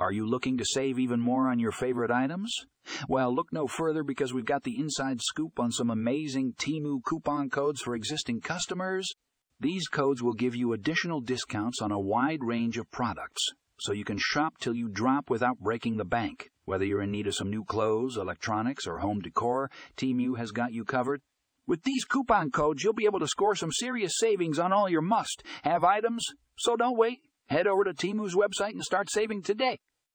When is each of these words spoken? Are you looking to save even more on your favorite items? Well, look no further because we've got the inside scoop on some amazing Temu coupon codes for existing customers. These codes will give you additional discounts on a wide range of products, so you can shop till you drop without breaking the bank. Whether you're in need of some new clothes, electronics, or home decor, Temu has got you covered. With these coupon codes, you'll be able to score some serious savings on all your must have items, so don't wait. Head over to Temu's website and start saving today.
Are 0.00 0.12
you 0.12 0.26
looking 0.26 0.56
to 0.56 0.64
save 0.64 0.98
even 0.98 1.20
more 1.20 1.46
on 1.50 1.58
your 1.58 1.72
favorite 1.72 2.10
items? 2.10 2.50
Well, 3.06 3.34
look 3.34 3.52
no 3.52 3.66
further 3.66 4.02
because 4.02 4.32
we've 4.32 4.46
got 4.46 4.62
the 4.62 4.78
inside 4.78 5.20
scoop 5.20 5.60
on 5.60 5.70
some 5.72 5.90
amazing 5.90 6.54
Temu 6.54 7.00
coupon 7.04 7.50
codes 7.50 7.82
for 7.82 7.94
existing 7.94 8.40
customers. 8.40 9.06
These 9.60 9.88
codes 9.88 10.22
will 10.22 10.32
give 10.32 10.56
you 10.56 10.72
additional 10.72 11.20
discounts 11.20 11.82
on 11.82 11.92
a 11.92 12.00
wide 12.00 12.42
range 12.42 12.78
of 12.78 12.90
products, 12.90 13.46
so 13.78 13.92
you 13.92 14.06
can 14.06 14.16
shop 14.18 14.54
till 14.58 14.74
you 14.74 14.88
drop 14.88 15.28
without 15.28 15.58
breaking 15.58 15.98
the 15.98 16.06
bank. 16.06 16.48
Whether 16.64 16.86
you're 16.86 17.02
in 17.02 17.10
need 17.10 17.26
of 17.26 17.34
some 17.34 17.50
new 17.50 17.66
clothes, 17.66 18.16
electronics, 18.16 18.86
or 18.86 19.00
home 19.00 19.20
decor, 19.20 19.70
Temu 19.98 20.38
has 20.38 20.50
got 20.50 20.72
you 20.72 20.86
covered. 20.86 21.20
With 21.66 21.82
these 21.82 22.06
coupon 22.06 22.50
codes, 22.50 22.82
you'll 22.82 22.94
be 22.94 23.04
able 23.04 23.20
to 23.20 23.28
score 23.28 23.54
some 23.54 23.70
serious 23.70 24.14
savings 24.16 24.58
on 24.58 24.72
all 24.72 24.88
your 24.88 25.02
must 25.02 25.42
have 25.62 25.84
items, 25.84 26.24
so 26.56 26.74
don't 26.74 26.96
wait. 26.96 27.18
Head 27.48 27.66
over 27.66 27.84
to 27.84 27.92
Temu's 27.92 28.34
website 28.34 28.70
and 28.70 28.82
start 28.82 29.10
saving 29.10 29.42
today. 29.42 29.78